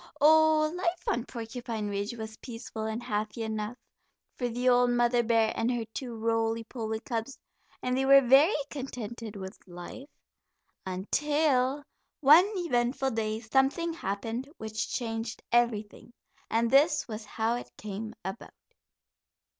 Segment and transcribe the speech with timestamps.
[0.19, 3.77] Oh, life on Porcupine Ridge was peaceful and happy enough
[4.35, 7.37] for the old mother bear and her two roly poly cubs,
[7.83, 10.09] and they were very contented with life
[10.87, 11.83] until
[12.19, 16.13] one eventful day something happened which changed everything,
[16.49, 18.55] and this was how it came about.